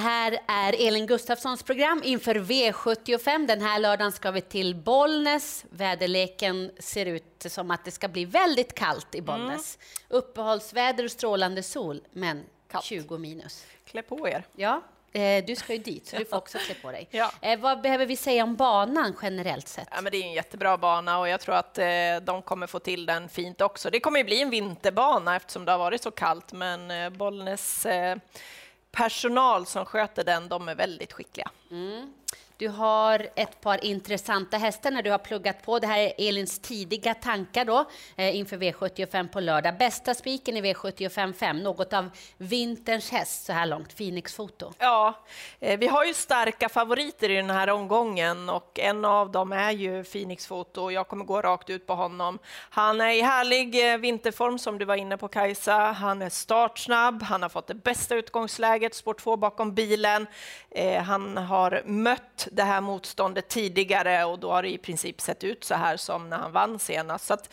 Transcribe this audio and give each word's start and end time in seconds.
här 0.00 0.38
är 0.48 0.86
Elin 0.86 1.06
Gustafssons 1.06 1.62
program 1.62 2.02
inför 2.04 2.34
V75. 2.34 3.46
Den 3.46 3.62
här 3.62 3.78
lördagen 3.78 4.12
ska 4.12 4.30
vi 4.30 4.40
till 4.40 4.74
Bollnäs. 4.74 5.64
Väderleken 5.70 6.70
ser 6.78 7.06
ut 7.06 7.46
som 7.48 7.70
att 7.70 7.84
det 7.84 7.90
ska 7.90 8.08
bli 8.08 8.24
väldigt 8.24 8.74
kallt 8.74 9.14
i 9.14 9.22
Bollnäs. 9.22 9.78
Mm. 9.80 10.18
Uppehållsväder 10.18 11.04
och 11.04 11.10
strålande 11.10 11.62
sol, 11.62 12.00
men 12.12 12.44
kallt. 12.70 12.84
20 12.84 13.18
minus. 13.18 13.66
Klä 13.84 14.02
på 14.02 14.28
er. 14.28 14.44
Ja, 14.56 14.82
eh, 15.12 15.44
du 15.44 15.56
ska 15.56 15.72
ju 15.72 15.78
dit, 15.78 16.06
så 16.06 16.16
du 16.16 16.24
får 16.24 16.36
också 16.36 16.58
klä 16.58 16.74
på 16.74 16.92
dig. 16.92 17.08
Ja. 17.10 17.32
Eh, 17.40 17.58
vad 17.58 17.80
behöver 17.80 18.06
vi 18.06 18.16
säga 18.16 18.44
om 18.44 18.56
banan 18.56 19.16
generellt 19.22 19.68
sett? 19.68 19.88
Ja, 19.90 20.00
men 20.00 20.12
det 20.12 20.18
är 20.18 20.22
en 20.22 20.32
jättebra 20.32 20.76
bana 20.76 21.18
och 21.18 21.28
jag 21.28 21.40
tror 21.40 21.54
att 21.54 21.78
eh, 21.78 21.86
de 22.22 22.42
kommer 22.42 22.66
få 22.66 22.78
till 22.78 23.06
den 23.06 23.28
fint 23.28 23.60
också. 23.60 23.90
Det 23.90 24.00
kommer 24.00 24.18
ju 24.18 24.24
bli 24.24 24.42
en 24.42 24.50
vinterbana 24.50 25.36
eftersom 25.36 25.64
det 25.64 25.72
har 25.72 25.78
varit 25.78 26.02
så 26.02 26.10
kallt, 26.10 26.52
men 26.52 27.12
Bollnäs 27.12 27.86
personal 28.92 29.66
som 29.66 29.84
sköter 29.84 30.24
den, 30.24 30.48
de 30.48 30.68
är 30.68 30.74
väldigt 30.74 31.12
skickliga. 31.12 31.50
Mm. 31.70 32.12
Du 32.60 32.68
har 32.68 33.28
ett 33.36 33.60
par 33.60 33.84
intressanta 33.84 34.56
hästar 34.56 34.90
när 34.90 35.02
du 35.02 35.10
har 35.10 35.18
pluggat 35.18 35.62
på. 35.62 35.78
Det 35.78 35.86
här 35.86 35.98
är 35.98 36.28
Elins 36.28 36.58
tidiga 36.58 37.14
tankar 37.14 37.64
då 37.64 37.84
eh, 38.16 38.36
inför 38.36 38.56
V75 38.56 39.28
på 39.28 39.40
lördag. 39.40 39.78
Bästa 39.78 40.14
spiken 40.14 40.56
i 40.56 40.60
V75 40.60 41.32
5, 41.32 41.58
något 41.58 41.92
av 41.92 42.10
vinterns 42.36 43.10
häst 43.10 43.44
så 43.44 43.52
här 43.52 43.66
långt, 43.66 43.96
Phoenix 43.96 44.34
Foto. 44.34 44.72
Ja, 44.78 45.14
eh, 45.60 45.78
vi 45.78 45.86
har 45.86 46.04
ju 46.04 46.14
starka 46.14 46.68
favoriter 46.68 47.30
i 47.30 47.36
den 47.36 47.50
här 47.50 47.70
omgången 47.70 48.50
och 48.50 48.78
en 48.78 49.04
av 49.04 49.30
dem 49.30 49.52
är 49.52 49.70
ju 49.70 50.04
Phoenix 50.04 50.46
Foto. 50.46 50.90
Jag 50.90 51.08
kommer 51.08 51.24
gå 51.24 51.42
rakt 51.42 51.70
ut 51.70 51.86
på 51.86 51.94
honom. 51.94 52.38
Han 52.70 53.00
är 53.00 53.10
i 53.10 53.20
härlig 53.20 53.92
eh, 53.92 53.98
vinterform 53.98 54.58
som 54.58 54.78
du 54.78 54.84
var 54.84 54.96
inne 54.96 55.16
på 55.16 55.28
Kajsa. 55.28 55.76
Han 55.76 56.22
är 56.22 56.30
startsnabb, 56.30 57.22
han 57.22 57.42
har 57.42 57.48
fått 57.48 57.66
det 57.66 57.74
bästa 57.74 58.14
utgångsläget, 58.14 58.94
spår 58.94 59.14
2 59.14 59.36
bakom 59.36 59.74
bilen. 59.74 60.26
Eh, 60.70 61.02
han 61.02 61.36
har 61.36 61.82
mött 61.84 62.48
det 62.50 62.62
här 62.62 62.80
motståndet 62.80 63.48
tidigare 63.48 64.24
och 64.24 64.38
då 64.38 64.52
har 64.52 64.62
det 64.62 64.72
i 64.72 64.78
princip 64.78 65.20
sett 65.20 65.44
ut 65.44 65.64
så 65.64 65.74
här 65.74 65.96
som 65.96 66.28
när 66.28 66.36
han 66.36 66.52
vann 66.52 66.78
senast. 66.78 67.26
Så 67.26 67.34
att, 67.34 67.46
äh, 67.46 67.52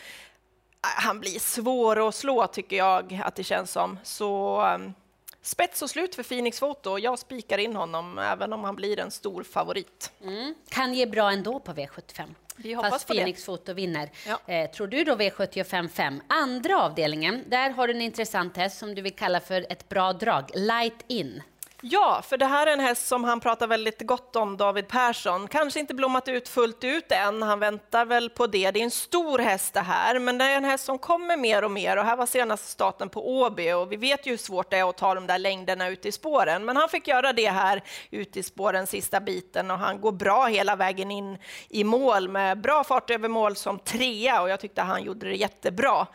han 0.82 1.20
blir 1.20 1.40
svår 1.40 2.08
att 2.08 2.16
slå 2.16 2.48
tycker 2.48 2.76
jag 2.78 3.22
att 3.24 3.36
det 3.36 3.44
känns 3.44 3.72
som. 3.72 4.00
Så 4.04 4.62
um, 4.66 4.94
spets 5.42 5.82
och 5.82 5.90
slut 5.90 6.16
för 6.16 6.24
Phoenix 6.24 6.60
Foto. 6.60 6.98
Jag 6.98 7.20
spikar 7.20 7.58
in 7.58 7.76
honom 7.76 8.20
även 8.20 8.54
om 8.54 8.64
han 8.64 8.76
blir 8.76 9.00
en 9.00 9.12
stor 9.12 9.44
favorit. 9.44 10.12
Mm. 10.24 10.56
Kan 10.70 10.94
ge 10.94 11.06
bra 11.06 11.32
ändå 11.32 11.60
på 11.60 11.74
V75. 11.74 12.24
Vi 12.56 12.74
hoppas 12.74 12.92
Fast 12.92 13.08
Phoenix 13.08 13.46
Foto 13.46 13.74
vinner. 13.74 14.10
Ja. 14.28 14.54
Eh, 14.54 14.72
tror 14.72 14.88
du 14.88 15.04
då 15.04 15.16
V75 15.16 15.88
5? 15.88 16.22
Andra 16.28 16.84
avdelningen, 16.84 17.44
där 17.48 17.70
har 17.70 17.88
du 17.88 17.94
en 17.94 18.02
intressant 18.02 18.58
häst 18.58 18.78
som 18.78 18.96
du 18.96 19.02
vill 19.02 19.16
kalla 19.16 19.40
för 19.40 19.66
ett 19.70 19.90
bra 19.90 20.14
drag, 20.14 20.52
Light 20.54 21.06
In. 21.08 21.42
Ja, 21.82 22.22
för 22.28 22.38
det 22.38 22.46
här 22.46 22.68
är 22.68 22.72
en 22.74 22.80
häst 22.80 23.08
som 23.08 23.24
han 23.24 23.40
pratar 23.40 23.68
väldigt 23.68 24.02
gott 24.02 24.36
om, 24.36 24.58
David 24.58 24.88
Persson. 24.88 25.48
Kanske 25.48 25.80
inte 25.80 25.94
blommat 25.94 26.28
ut 26.28 26.50
fullt 26.50 26.84
ut 26.84 27.12
än, 27.12 27.42
han 27.42 27.60
väntar 27.60 28.06
väl 28.06 28.30
på 28.30 28.48
det. 28.48 28.72
Det 28.72 28.80
är 28.80 28.84
en 28.84 28.92
stor 28.92 29.40
häst 29.40 29.74
det 29.74 29.82
här, 29.82 30.20
men 30.20 30.38
det 30.38 30.46
är 30.46 30.58
en 30.58 30.64
häst 30.66 30.86
som 30.86 31.00
kommer 31.00 31.38
mer 31.38 31.64
och 31.64 31.72
mer. 31.72 31.98
Och 31.98 32.06
här 32.06 32.16
var 32.16 32.26
senaste 32.26 32.68
starten 32.68 33.10
på 33.10 33.40
Åby 33.40 33.72
och 33.72 33.92
vi 33.92 33.96
vet 33.96 34.26
ju 34.26 34.32
hur 34.32 34.38
svårt 34.38 34.70
det 34.70 34.78
är 34.78 34.90
att 34.90 34.98
ta 34.98 35.16
de 35.16 35.28
där 35.28 35.40
längderna 35.40 35.88
ut 35.88 36.06
i 36.06 36.12
spåren. 36.12 36.66
Men 36.66 36.78
han 36.78 36.90
fick 36.90 37.08
göra 37.08 37.34
det 37.34 37.50
här 37.50 37.84
ute 38.12 38.40
i 38.40 38.44
spåren 38.44 38.88
sista 38.88 39.20
biten 39.20 39.72
och 39.72 39.80
han 39.80 40.02
går 40.02 40.12
bra 40.12 40.46
hela 40.46 40.76
vägen 40.76 41.12
in 41.12 41.38
i 41.70 41.84
mål 41.84 42.30
med 42.30 42.62
bra 42.62 42.84
fart 42.84 43.10
över 43.10 43.30
mål 43.30 43.56
som 43.56 43.80
trea 43.80 44.42
och 44.42 44.50
jag 44.50 44.60
tyckte 44.60 44.82
han 44.82 45.04
gjorde 45.04 45.30
det 45.30 45.36
jättebra. 45.36 46.08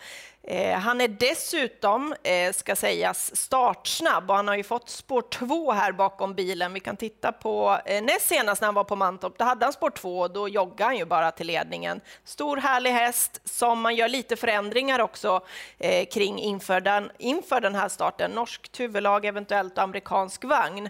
Eh, 0.45 0.79
han 0.79 1.01
är 1.01 1.09
dessutom, 1.09 2.15
eh, 2.23 2.53
ska 2.53 2.77
sägas, 2.77 3.37
startsnabb 3.37 4.31
och 4.31 4.37
han 4.37 4.49
har 4.49 4.57
ju 4.57 4.63
fått 4.63 4.89
spår 4.89 5.23
2 5.23 5.73
här 5.73 5.93
bakom 5.93 6.35
bilen. 6.35 6.73
Vi 6.73 6.81
kan 6.81 6.97
titta 6.97 7.33
på 7.33 7.79
eh, 7.85 8.03
näst 8.03 8.29
senast 8.29 8.61
när 8.61 8.67
han 8.67 8.75
var 8.75 8.85
på 8.85 8.97
Mantorp, 8.97 9.39
då 9.39 9.45
hade 9.45 9.67
han 9.67 9.73
spår 9.73 9.91
2 9.91 10.19
och 10.21 10.31
då 10.31 10.49
joggade 10.49 10.85
han 10.85 10.97
ju 10.97 11.05
bara 11.05 11.31
till 11.31 11.47
ledningen. 11.47 12.01
Stor 12.25 12.57
härlig 12.57 12.91
häst 12.91 13.41
som 13.45 13.81
man 13.81 13.97
gör 13.97 14.09
lite 14.09 14.37
förändringar 14.37 14.99
också 14.99 15.41
eh, 15.79 16.07
kring 16.07 16.39
inför 16.39 16.81
den, 16.81 17.11
inför 17.19 17.61
den 17.61 17.75
här 17.75 17.89
starten. 17.89 18.31
Norskt 18.31 18.81
huvudlag 18.81 19.25
eventuellt 19.25 19.79
och 19.79 19.85
amerikansk 19.85 20.45
vagn 20.45 20.89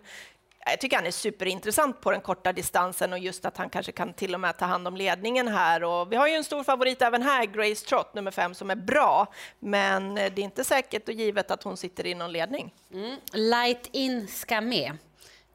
jag 0.66 0.80
tycker 0.80 0.96
han 0.96 1.06
är 1.06 1.10
superintressant 1.10 2.00
på 2.00 2.10
den 2.10 2.20
korta 2.20 2.52
distansen 2.52 3.12
och 3.12 3.18
just 3.18 3.44
att 3.44 3.56
han 3.56 3.70
kanske 3.70 3.92
kan 3.92 4.14
till 4.14 4.34
och 4.34 4.40
med 4.40 4.58
ta 4.58 4.64
hand 4.64 4.88
om 4.88 4.96
ledningen 4.96 5.48
här. 5.48 5.84
Och 5.84 6.12
vi 6.12 6.16
har 6.16 6.28
ju 6.28 6.34
en 6.34 6.44
stor 6.44 6.64
favorit 6.64 7.02
även 7.02 7.22
här, 7.22 7.44
Grace 7.44 7.86
Trott, 7.86 8.14
nummer 8.14 8.30
fem, 8.30 8.54
som 8.54 8.70
är 8.70 8.76
bra. 8.76 9.32
Men 9.58 10.14
det 10.14 10.22
är 10.22 10.38
inte 10.38 10.64
säkert 10.64 11.08
och 11.08 11.14
givet 11.14 11.50
att 11.50 11.62
hon 11.62 11.76
sitter 11.76 12.06
i 12.06 12.14
någon 12.14 12.32
ledning. 12.32 12.74
Mm. 12.92 13.16
Light 13.32 13.88
In 13.92 14.28
ska 14.28 14.60
med 14.60 14.98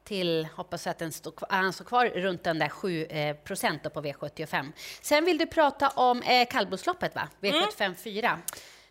till, 0.04 0.48
hoppas 0.56 0.86
att 0.86 0.98
den 0.98 1.12
stod, 1.12 1.34
han 1.48 1.72
står 1.72 1.84
kvar 1.84 2.06
runt 2.06 2.44
den 2.44 2.58
där 2.58 2.68
7 2.68 3.04
eh, 3.04 3.36
procent 3.36 3.82
på 3.94 4.02
V75. 4.02 4.72
Sen 5.00 5.24
vill 5.24 5.38
du 5.38 5.46
prata 5.46 5.88
om 5.88 6.22
eh, 6.22 6.48
kallblodsloppet, 6.48 7.14
va? 7.14 7.28
V75 7.40 7.84
mm. 7.84 7.94
4. 7.94 8.38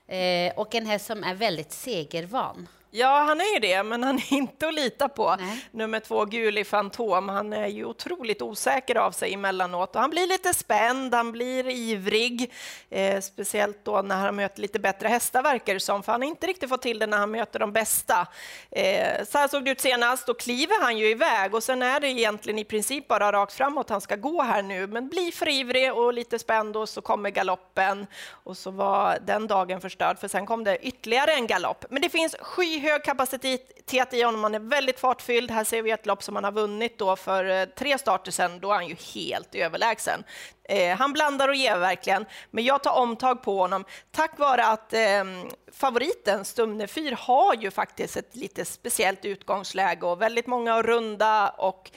Eh, 0.07 0.53
och 0.55 0.75
en 0.75 0.85
häst 0.85 1.05
som 1.05 1.23
är 1.23 1.35
väldigt 1.35 1.72
segervan. 1.72 2.67
Ja, 2.92 3.24
han 3.28 3.42
är 3.42 3.53
ju 3.53 3.59
det, 3.59 3.84
men 3.84 4.03
han 4.03 4.18
är 4.18 4.34
inte 4.34 4.68
att 4.68 4.74
lita 4.74 5.09
på. 5.09 5.36
Nej. 5.40 5.66
Nummer 5.72 6.00
två, 6.00 6.25
Guli 6.25 6.64
Fantom, 6.64 7.30
han 7.30 7.53
är 7.53 7.68
ju 7.68 7.86
otroligt 7.86 8.42
osäker 8.42 8.96
av 8.96 9.12
sig 9.12 9.34
emellanåt 9.34 9.96
och 9.96 10.02
han 10.02 10.09
blir 10.09 10.28
lite 10.28 10.53
spänd, 10.53 11.14
han 11.14 11.31
blir 11.31 11.70
ivrig, 11.70 12.53
eh, 12.90 13.22
speciellt 13.22 13.86
då 13.86 14.02
när 14.02 14.16
han 14.16 14.36
möter 14.36 14.62
lite 14.62 14.80
bättre 14.80 15.08
hästar 15.08 15.44
verkar 15.44 15.74
det 15.74 15.80
som, 15.80 16.03
för 16.03 16.12
han 16.12 16.22
har 16.22 16.30
inte 16.30 16.47
riktigt 16.47 16.70
fått 16.70 16.81
till 16.81 17.00
det 17.00 17.08
när 17.08 17.18
han 17.18 17.31
möter 17.31 17.59
de 17.59 17.74
bästa. 17.74 18.28
Eh, 18.72 19.26
så 19.26 19.38
här 19.38 19.47
såg 19.47 19.66
det 19.66 19.72
ut 19.72 19.81
senast, 19.81 20.28
då 20.28 20.34
kliver 20.34 20.81
han 20.81 20.97
ju 20.97 21.09
iväg 21.09 21.56
och 21.56 21.64
sen 21.64 21.81
är 21.81 22.00
det 22.00 22.08
egentligen 22.08 22.59
i 22.59 22.64
princip 22.64 23.08
bara 23.08 23.31
rakt 23.31 23.53
framåt 23.53 23.90
han 23.90 24.02
ska 24.02 24.16
gå 24.16 24.42
här 24.42 24.62
nu, 24.62 24.88
men 24.88 25.09
blir 25.09 25.31
för 25.31 25.47
ivrig 25.47 25.94
och 25.94 26.14
lite 26.14 26.40
spänd 26.40 26.78
och 26.78 26.90
så 26.90 27.02
kommer 27.02 27.30
galoppen 27.30 28.08
och 28.30 28.58
så 28.58 28.72
var 28.72 29.18
den 29.26 29.47
dagen 29.47 29.81
förstörd, 29.81 30.20
för 30.20 30.28
sen 30.28 30.46
kom 30.46 30.64
det 30.64 30.78
ytterligare 30.78 31.31
en 31.31 31.47
galopp. 31.47 31.86
Men 31.90 32.02
det 32.02 32.09
finns 32.09 32.36
skyhög 32.42 32.87
hög 32.88 33.03
kapacitet 33.03 34.14
i 34.14 34.22
honom, 34.22 34.44
han 34.44 34.56
är 34.56 34.59
väldigt 34.59 35.00
fartfylld. 35.00 35.52
Här 35.52 35.64
ser 35.64 35.81
vi 35.81 35.92
ett 35.92 36.06
lopp 36.06 36.24
som 36.24 36.36
han 36.36 36.44
har 36.44 36.52
vunnit 36.52 37.00
då 37.00 37.16
för 37.16 37.50
eh, 37.50 37.66
tre 37.66 37.98
starter 37.98 38.31
sedan, 38.31 38.59
då 38.59 38.72
är 38.72 38.75
han 38.75 38.88
ju 38.88 38.96
helt 39.14 39.56
överlägsen. 39.56 40.24
Eh, 40.64 40.97
han 40.97 41.14
blandar 41.14 41.47
och 41.47 41.56
ger 41.56 41.78
verkligen, 41.78 42.26
men 42.52 42.64
jag 42.64 42.84
tar 42.84 43.02
omtag 43.02 43.44
på 43.44 43.59
honom 43.59 43.86
tack 44.12 44.40
vare 44.40 44.66
att 44.66 44.94
eh, 44.94 45.24
favoriten 45.72 46.46
Stumne 46.46 46.88
4 46.88 47.16
har 47.20 47.56
ju 47.56 47.72
faktiskt 47.72 48.18
ett 48.18 48.36
lite 48.36 48.66
speciellt 48.66 49.26
utgångsläge 49.26 50.06
och 50.06 50.22
väldigt 50.22 50.47
många 50.47 50.81
runda 50.81 51.50
och 51.50 51.92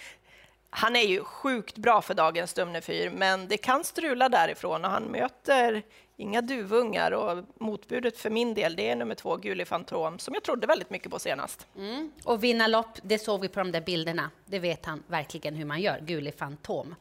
han 0.70 0.96
är 0.96 1.06
ju 1.06 1.24
sjukt 1.24 1.76
bra 1.76 2.02
för 2.02 2.14
dagens 2.14 2.50
Stumne 2.50 2.80
4, 2.80 3.10
men 3.10 3.48
det 3.48 3.56
kan 3.56 3.84
strula 3.84 4.28
därifrån 4.28 4.84
och 4.84 4.90
han 4.90 5.02
möter 5.02 5.82
inga 6.20 6.42
duvungar 6.42 7.12
och 7.12 7.44
motbudet 7.58 8.18
för 8.18 8.30
min 8.30 8.54
del 8.54 8.76
det 8.76 8.90
är 8.90 8.96
nummer 8.96 9.14
två, 9.14 9.36
Guli 9.36 9.64
Fantom, 9.64 10.18
som 10.18 10.34
jag 10.34 10.42
trodde 10.42 10.66
väldigt 10.66 10.90
mycket 10.90 11.10
på 11.10 11.18
senast. 11.18 11.66
Mm. 11.76 12.12
Och 12.24 12.44
vinna 12.44 12.66
lopp, 12.66 12.98
det 13.02 13.18
såg 13.18 13.40
vi 13.40 13.48
på 13.48 13.60
de 13.60 13.72
där 13.72 13.80
bilderna. 13.80 14.30
Det 14.46 14.58
vet 14.58 14.86
han 14.86 15.02
verkligen 15.06 15.54
hur 15.54 15.64
man 15.64 15.80
gör, 15.80 16.00
Guli 16.00 16.32
Fantom. 16.32 16.94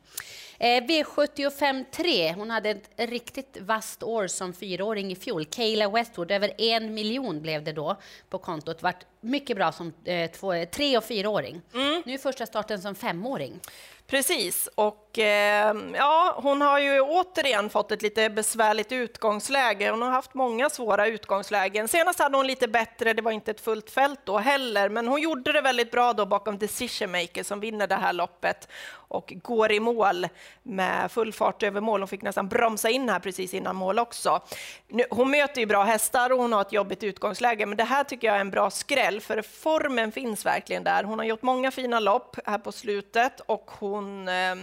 Eh, 0.61 0.83
V75 0.83 1.85
3, 1.91 2.33
hon 2.33 2.49
hade 2.49 2.69
ett 2.69 2.89
riktigt 2.97 3.57
vasst 3.61 4.03
år 4.03 4.27
som 4.27 4.53
fyraåring 4.53 5.11
i 5.11 5.15
fjol. 5.15 5.45
Kayla 5.45 5.89
Westwood, 5.89 6.31
över 6.31 6.61
en 6.61 6.93
miljon 6.93 7.41
blev 7.41 7.63
det 7.63 7.71
då 7.71 7.95
på 8.29 8.37
kontot. 8.37 8.83
Vart 8.83 9.05
mycket 9.21 9.57
bra 9.57 9.71
som 9.71 9.93
eh, 10.05 10.31
två, 10.31 10.65
tre 10.71 10.97
och 10.97 11.03
fyraåring. 11.03 11.61
Mm. 11.73 12.03
Nu 12.05 12.13
är 12.13 12.17
första 12.17 12.45
starten 12.45 12.81
som 12.81 12.95
femåring. 12.95 13.59
Precis, 14.07 14.69
och 14.75 15.19
eh, 15.19 15.75
ja, 15.93 16.39
hon 16.43 16.61
har 16.61 16.79
ju 16.79 17.01
återigen 17.01 17.69
fått 17.69 17.91
ett 17.91 18.01
lite 18.01 18.29
besvärligt 18.29 18.91
utgångsläge. 18.91 19.89
Hon 19.89 20.01
har 20.01 20.09
haft 20.09 20.33
många 20.33 20.69
svåra 20.69 21.07
utgångslägen. 21.07 21.87
Senast 21.87 22.19
hade 22.19 22.37
hon 22.37 22.47
lite 22.47 22.67
bättre, 22.67 23.13
det 23.13 23.21
var 23.21 23.31
inte 23.31 23.51
ett 23.51 23.61
fullt 23.61 23.91
fält 23.91 24.19
då 24.23 24.37
heller, 24.37 24.89
men 24.89 25.07
hon 25.07 25.21
gjorde 25.21 25.51
det 25.51 25.61
väldigt 25.61 25.91
bra 25.91 26.13
då 26.13 26.25
bakom 26.25 26.57
Decision 26.57 27.11
Maker 27.11 27.43
som 27.43 27.59
vinner 27.59 27.87
det 27.87 27.95
här 27.95 28.13
loppet 28.13 28.67
och 28.91 29.33
går 29.35 29.71
i 29.71 29.79
mål 29.79 30.27
med 30.63 31.11
full 31.11 31.33
fart 31.33 31.63
över 31.63 31.81
mål. 31.81 32.01
Hon 32.01 32.07
fick 32.07 32.21
nästan 32.21 32.47
bromsa 32.47 32.89
in 32.89 33.09
här 33.09 33.19
precis 33.19 33.53
innan 33.53 33.75
mål 33.75 33.99
också. 33.99 34.41
Nu, 34.87 35.03
hon 35.09 35.31
möter 35.31 35.61
ju 35.61 35.67
bra 35.67 35.83
hästar 35.83 36.31
och 36.31 36.39
hon 36.39 36.53
har 36.53 36.61
ett 36.61 36.73
jobbigt 36.73 37.03
utgångsläge, 37.03 37.65
men 37.65 37.77
det 37.77 37.83
här 37.83 38.03
tycker 38.03 38.27
jag 38.27 38.35
är 38.35 38.41
en 38.41 38.51
bra 38.51 38.69
skräll, 38.69 39.21
för 39.21 39.41
formen 39.41 40.11
finns 40.11 40.45
verkligen 40.45 40.83
där. 40.83 41.03
Hon 41.03 41.19
har 41.19 41.25
gjort 41.25 41.41
många 41.41 41.71
fina 41.71 41.99
lopp 41.99 42.35
här 42.45 42.57
på 42.57 42.71
slutet 42.71 43.39
och 43.39 43.71
hon 43.79 44.27
eh, 44.27 44.55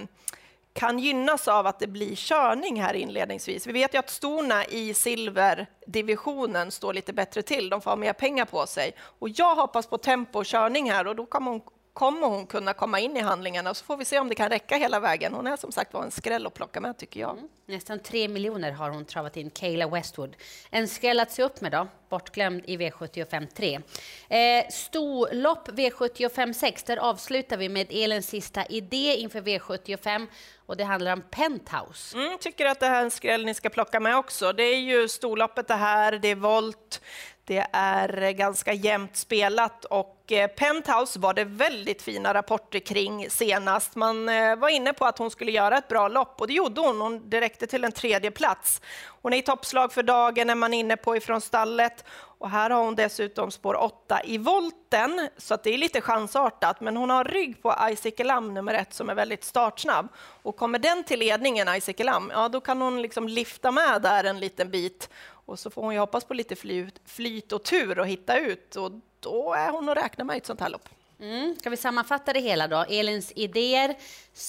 kan 0.77 0.99
gynnas 0.99 1.49
av 1.49 1.67
att 1.67 1.79
det 1.79 1.87
blir 1.87 2.15
körning 2.15 2.83
här 2.83 2.94
inledningsvis. 2.94 3.67
Vi 3.67 3.73
vet 3.73 3.94
ju 3.94 3.99
att 3.99 4.11
storna 4.11 4.65
i 4.65 4.94
silverdivisionen 4.94 6.71
står 6.71 6.94
lite 6.94 7.12
bättre 7.12 7.43
till. 7.43 7.71
De 7.71 7.81
får 7.81 7.91
ha 7.91 7.97
mer 7.97 8.12
pengar 8.12 8.44
på 8.44 8.67
sig 8.67 8.94
och 8.99 9.29
jag 9.29 9.55
hoppas 9.55 9.87
på 9.87 9.99
tempo 9.99 10.38
och 10.38 10.47
körning 10.47 10.91
här 10.91 11.06
och 11.06 11.17
då 11.17 11.27
kommer 11.27 11.50
hon 11.50 11.61
kommer 11.97 12.27
hon 12.27 12.47
kunna 12.47 12.73
komma 12.73 13.01
in 13.01 13.17
i 13.17 13.21
handlingarna 13.21 13.75
så 13.75 13.85
får 13.85 13.97
vi 13.97 14.05
se 14.05 14.19
om 14.19 14.29
det 14.29 14.35
kan 14.35 14.49
räcka 14.49 14.77
hela 14.77 15.01
vägen. 15.01 15.35
Hon 15.35 15.47
är 15.47 15.57
som 15.57 15.73
sagt 15.73 15.95
var 15.95 16.03
en 16.03 16.11
skräll 16.11 16.47
att 16.47 16.55
plocka 16.55 16.81
med 16.81 16.99
tycker 16.99 17.21
jag. 17.21 17.31
Mm. 17.31 17.49
Nästan 17.67 17.99
tre 17.99 18.29
miljoner 18.29 18.73
har 18.73 18.91
hon 18.91 19.05
travat 19.05 19.37
in, 19.37 19.51
Kayla 19.51 19.89
Westwood. 19.89 20.37
En 20.71 20.89
skräll 20.89 21.21
att 21.21 21.33
se 21.33 21.43
upp 21.43 21.61
med 21.61 21.73
då, 21.73 21.89
bortglömd 22.09 22.63
i 22.67 22.77
V75 22.77 23.47
3. 23.47 23.81
Eh, 24.29 24.69
storlopp 24.71 25.69
V75 25.69 26.53
6, 26.53 26.83
där 26.83 26.97
avslutar 26.97 27.57
vi 27.57 27.69
med 27.69 27.87
Elens 27.91 28.29
sista 28.29 28.67
idé 28.67 29.17
inför 29.17 29.41
V75 29.41 30.27
och 30.67 30.77
det 30.77 30.85
handlar 30.85 31.13
om 31.13 31.23
Penthouse. 31.31 32.19
Mm, 32.19 32.39
tycker 32.39 32.67
att 32.67 32.81
det 32.81 32.87
här 32.87 33.01
är 33.01 33.05
en 33.05 33.11
skräll 33.11 33.45
ni 33.45 33.55
ska 33.55 33.69
plocka 33.69 34.01
med 34.01 34.17
också. 34.17 34.53
Det 34.53 34.63
är 34.63 34.81
ju 34.81 35.09
storloppet 35.09 35.69
det 35.69 35.75
här, 35.75 36.13
det 36.13 36.29
är 36.29 36.35
volt, 36.35 37.01
det 37.45 37.67
är 37.73 38.31
ganska 38.31 38.73
jämnt 38.73 39.17
spelat 39.17 39.85
och 39.85 40.16
och 40.26 40.32
eh, 40.32 40.49
Penthouse 40.49 41.19
var 41.19 41.34
det 41.34 41.44
väldigt 41.44 42.02
fina 42.02 42.34
rapporter 42.34 42.78
kring 42.78 43.31
senast. 43.31 43.94
Man 43.94 44.28
eh, 44.28 44.56
var 44.56 44.69
inne 44.69 44.93
på 44.93 45.05
att 45.05 45.19
hon 45.19 45.31
skulle 45.31 45.52
göra 45.52 45.78
ett 45.78 45.88
bra 45.88 46.08
lopp 46.08 46.40
och 46.40 46.46
det 46.46 46.52
gjorde 46.52 46.81
hon. 46.81 47.00
Hon 47.00 47.31
räckte 47.31 47.67
till 47.67 47.84
en 47.84 47.93
tredje 47.93 48.31
plats. 48.31 48.81
Hon 49.23 49.32
är 49.32 49.37
i 49.37 49.43
toppslag 49.43 49.93
för 49.93 50.02
dagen, 50.02 50.50
är 50.50 50.55
man 50.55 50.75
inne 50.75 50.96
på 50.96 51.17
ifrån 51.17 51.40
stallet. 51.40 52.05
Och 52.38 52.50
här 52.50 52.70
har 52.70 52.84
hon 52.84 52.94
dessutom 52.94 53.50
spår 53.50 53.75
8 53.75 54.20
i 54.25 54.38
volten, 54.38 55.28
så 55.37 55.55
att 55.55 55.62
det 55.62 55.75
är 55.75 55.78
lite 55.78 56.00
chansartat. 56.00 56.81
Men 56.81 56.96
hon 56.96 57.11
har 57.11 57.25
rygg 57.25 57.62
på 57.62 57.75
Isaac 57.90 58.40
nummer 58.40 58.75
ett 58.75 58.94
som 58.94 59.11
är 59.11 59.14
väldigt 59.14 59.44
startsnabb. 59.44 60.08
Och 60.43 60.56
kommer 60.56 60.78
den 60.78 61.05
till 61.05 61.19
ledningen, 61.19 61.69
Isaac 61.76 61.94
ja 62.32 62.49
då 62.49 62.61
kan 62.61 62.82
hon 62.82 63.02
liksom 63.02 63.28
lyfta 63.28 63.70
med 63.70 64.02
där 64.02 64.25
en 64.25 64.40
liten 64.40 64.70
bit 64.70 65.08
och 65.46 65.58
så 65.58 65.70
får 65.70 65.82
hon 65.82 65.94
ju 65.94 66.00
hoppas 66.00 66.25
på 66.25 66.34
lite 66.34 66.56
flyt, 66.56 67.00
flyt 67.05 67.52
och 67.52 67.62
tur 67.62 67.99
och 67.99 68.06
hitta 68.06 68.38
ut 68.38 68.76
och 68.76 68.93
då 69.26 69.55
är 69.55 69.70
hon 69.70 69.88
att 69.88 69.96
räkna 69.96 70.25
med 70.25 70.34
i 70.34 70.38
ett 70.38 70.46
sånt 70.46 70.61
här 70.61 70.69
lopp. 70.69 70.88
Mm. 71.20 71.56
Ska 71.61 71.70
vi 71.70 71.76
sammanfatta 71.76 72.32
det 72.32 72.40
hela 72.40 72.69
då? 72.69 72.84
Elins 72.88 73.32
idéer, 73.37 73.96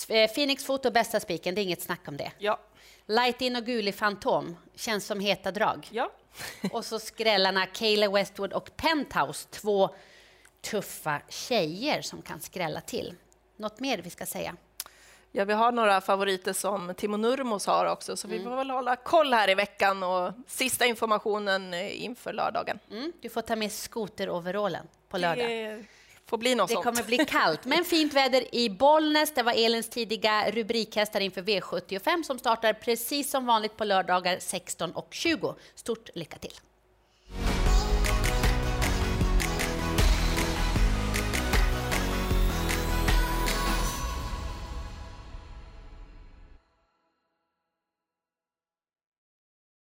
eh, 0.10 0.32
Phoenix 0.32 0.66
Foto 0.66 0.92
bästa 0.92 1.20
spiken, 1.20 1.56
det 1.56 1.62
är 1.62 1.64
inget 1.64 1.82
snack 1.82 2.08
om 2.08 2.18
det. 2.18 2.32
Ja. 2.38 2.60
Light 3.06 3.42
In 3.42 3.56
och 3.56 3.66
Guli 3.66 3.92
Fantom 3.92 4.58
känns 4.76 5.06
som 5.06 5.20
heta 5.20 5.52
drag. 5.52 5.88
Ja. 5.92 6.12
och 6.72 6.86
så 6.86 7.00
skrällarna 7.00 7.66
Kayla 7.66 8.10
Westwood 8.10 8.54
och 8.54 8.78
Penthouse, 8.78 9.48
två 9.50 9.90
tuffa 10.62 11.22
tjejer 11.30 12.02
som 12.02 12.22
kan 12.22 12.40
skrälla 12.42 12.82
till. 12.82 13.16
Något 13.58 13.80
mer 13.80 13.98
vi 13.98 14.10
ska 14.10 14.26
säga? 14.26 14.56
Ja, 15.38 15.46
vi 15.46 15.54
har 15.54 15.72
några 15.72 16.02
favoriter 16.02 16.54
som 16.54 16.94
Timo 16.94 17.18
Nurmos 17.18 17.66
har 17.68 17.86
också, 17.86 18.18
så 18.18 18.28
mm. 18.28 18.38
vi 18.40 18.44
får 18.44 18.56
väl 18.56 18.70
hålla 18.70 18.96
koll 18.96 19.34
här 19.34 19.50
i 19.50 19.56
veckan 19.56 20.04
och 20.04 20.34
sista 20.48 20.86
informationen 20.86 21.74
eh, 21.74 22.04
inför 22.04 22.34
lördagen. 22.34 22.80
Mm. 22.92 23.14
Du 23.22 23.30
får 23.30 23.42
ta 23.42 23.56
med 23.56 23.72
skoteroverallen 23.72 24.88
på 25.10 25.18
lördag. 25.18 25.50
Det 25.50 25.86
får 26.26 26.38
bli 26.38 26.56
något 26.56 26.68
Det 26.68 26.74
sånt. 26.74 26.86
kommer 26.86 27.04
bli 27.04 27.18
kallt, 27.28 27.66
men 27.66 27.84
fint 27.84 28.14
väder 28.14 28.56
i 28.56 28.70
Bollnäs. 28.70 29.34
Det 29.34 29.44
var 29.44 29.54
Elins 29.66 29.90
tidiga 29.90 30.52
rubrikhästar 30.52 31.20
inför 31.20 31.42
V75 31.42 32.24
som 32.24 32.40
startar 32.40 32.74
precis 32.74 33.30
som 33.30 33.46
vanligt 33.46 33.78
på 33.78 33.84
lördagar 33.84 34.38
16 34.40 34.92
och 34.92 35.08
20. 35.12 35.56
Stort 35.76 36.10
lycka 36.16 36.38
till! 36.38 36.54